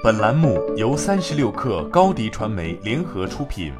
[0.00, 3.72] 本栏目由三十六氪高低传媒联合出品。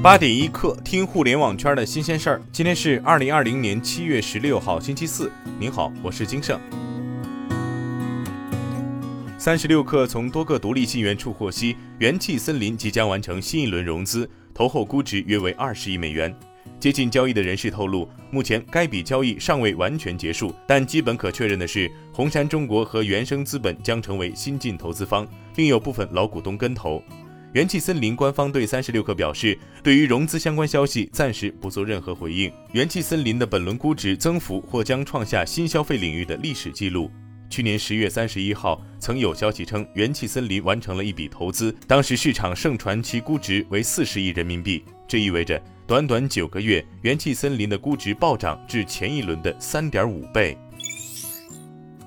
[0.00, 2.42] 八点一刻，听互联网圈的新鲜事儿。
[2.52, 5.32] 今天是二零二零年七月十六号，星期四。
[5.58, 6.60] 您好，我是金盛。
[9.36, 16.32] 三十六氪从多个独立信源处获悉，元气森林即将完成新一轮融资，投后估值约为二十亿美元。
[16.80, 27.02] 接近交易的人士透露，目前该笔交易尚未完全结束，但基本可确认的是，红杉中国和原生资本将成为新晋投资方，另有部分老股东跟投。
[27.54, 32.52] 元气森林官方对三十六氪表示，对于融资相关消息暂时不做任何回应。
[32.72, 37.08] 元气森林的本轮估值增幅或将创下新消费领域的历史记录。
[37.48, 45.62] 去年十月三十一号，曾有消息称元气森林完成了一笔投资，当时市场盛传其估值为四十亿人民币，这意味着。
[45.86, 50.56] 短短九个月，元气森林的估值暴涨至前一轮的三点五倍。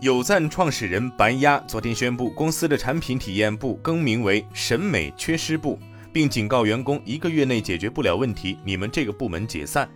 [0.01, 5.77] 有赞创始人白鸭昨天宣布，公司的产品体验部更名为审美缺失部，
[6.11, 9.87] 并警告员工一个月内解决不了问题，你们这个部门解散。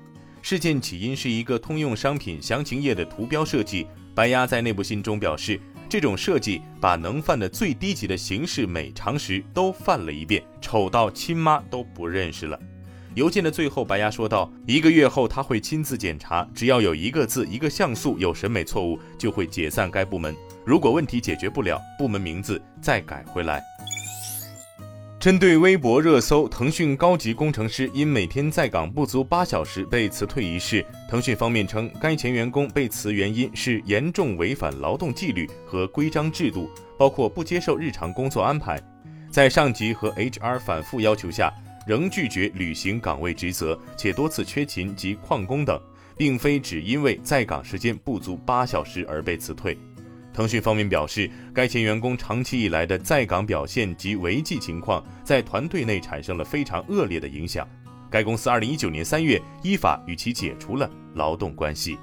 [0.43, 3.87] 事件起因是一个通用商品详情页的图标设计。
[4.13, 5.59] 白鸭在内部信中表示，
[5.89, 12.59] 这种设计把能犯的最低级的形式美常识都犯了一遍，丑到亲妈都不认识了。
[13.15, 20.33] 邮件的最后，白牙说道：“一个月后，他会亲自检查，只要有一个字、一个像素有审美错误，就会解散该部门。
[20.65, 23.61] 如果问题解决不了，部门名字再改回来。”
[25.19, 38.81] 针对微博热搜，腾讯高级工程师因每天在岗不足八小时被辞退一事，腾讯方面称，该前员工被辞原因是严重违反劳动纪律和规章制度，包括不接受日常工作安排，
[39.29, 41.53] 在上级和 HR 反复要求下。
[41.85, 45.79] 仍拒绝履行岗位职责，且多次缺勤及旷工等，
[46.17, 49.77] 并非只因为在岗时间不足八小时而被辞退。
[50.33, 57.67] 腾讯方面表示，该前员工长期以来的在岗表现及违纪情况，在团队内产生了非常恶劣的影响。
[58.09, 61.97] 该公司二零一九年三月依法与其解除了劳动关系。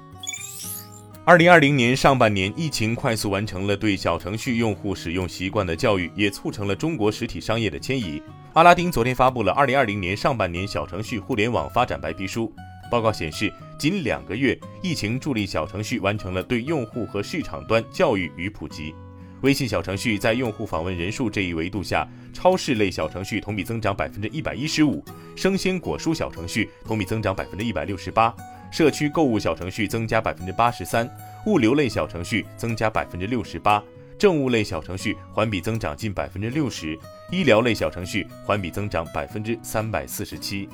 [1.29, 8.19] 二零二零年上半年，疫情快速完成了对小程序用户使用习惯的教育，也促成了中国实体商业的迁移。
[8.53, 12.51] 阿拉丁昨天发布了二零二零年上半年小程序互联网发展白皮书。
[12.89, 18.95] 报告显示，仅两个月，疫情助力小程序完成了对用户和市场端教育与普及。
[19.41, 28.35] 微信小程序在用户访问人数这一维度下，超市类小程序同比增长百分之一百一十五，生鲜果蔬小程序同比增长百分之一百六十八，
[28.71, 31.09] 社区购物小程序增加百分之八十三，
[31.45, 33.83] 物流类小程序增加百分之六十八。
[34.17, 36.97] 政务类小程序环比增长近百分之六十，
[37.31, 40.67] 医疗类小程序环比增长百分之三百四十七。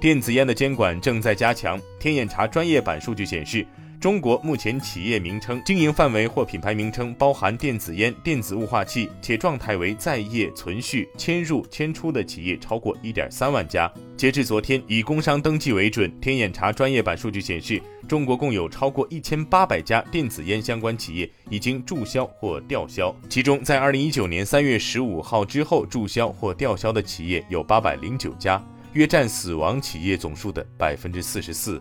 [0.00, 1.80] 电子烟的监管正在加强。
[1.98, 3.66] 天眼查专业版数据显示，
[4.00, 13.92] 中国目前企业名称、经营范围或品牌名称包含电子烟、电子雾化器，且状态为在业、存续、迁入、迁出的企业超过一点三万家。
[14.16, 16.10] 截至昨天，以工商登记为准。
[16.18, 17.80] 天眼查专业版数据显示。
[18.08, 28.60] 中国共有超过一千八百家电子烟相关企业已经注销或吊销，其中在二零一九年三月十五号之后注销或吊销的企业有八百零九家，
[28.94, 31.80] 约占死亡企业总数的百分之四十四。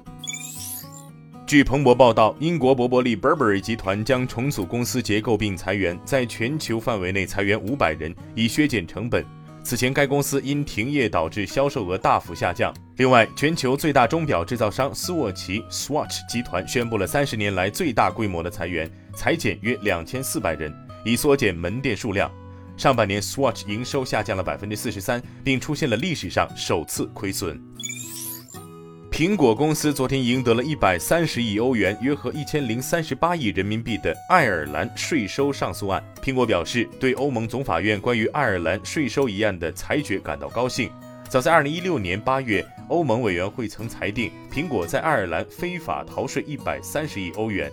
[1.50, 9.26] 据彭博报道，英国伯伯利 （Burberry） 集团将重组公司结构并裁员，在全球范围内裁员五百人，以削减成本。
[9.64, 12.72] 此前，该公司因停业导致销售额大幅下降。
[12.98, 20.72] 另外，全球最大钟表制造商斯沃琪 （Swatch） 集团宣布了三十年来最大规模的裁员，裁减约两千四百人，
[21.04, 22.32] 以缩减门店数量。
[22.78, 27.59] 上半年，Swatch 营收下降了百分之四十三，并出现了历史上首次亏损。
[29.19, 36.02] 苹果公司昨天赢得了一百三十亿欧元（约合一千零三十八亿人民币）的爱尔兰税收上诉案。
[36.24, 40.90] 苹果表示，对欧盟总法院关于爱尔兰税收一案的裁决感到高兴。
[41.28, 47.69] 早在二零一六年八月，欧盟委员会曾裁定苹果在爱尔兰非法逃税一百三十亿欧元，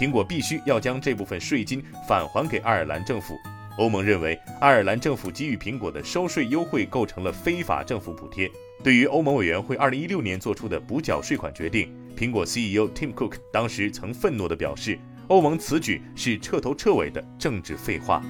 [0.00, 3.36] 苹果必须要将这部分税金返还给爱尔兰政府。
[3.78, 8.50] 欧盟认为，爱尔兰政府给予苹果的收税优惠构成了非法政府补贴。
[8.82, 14.98] 对于欧盟委员会二零一六年做出的补缴税款决定，苹果 CEO Tim Cook 当时曾愤怒地表示，
[15.28, 18.20] 欧盟此举是彻头彻尾的政治废话。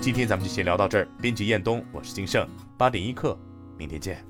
[0.00, 1.06] 今天咱们就先聊到这儿。
[1.20, 3.38] 编辑彦东，我是金盛，八点一刻，
[3.76, 4.29] 明天见。